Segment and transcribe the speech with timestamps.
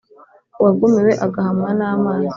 [0.59, 2.29] Uwagumiwe ahagamwa n’amazi.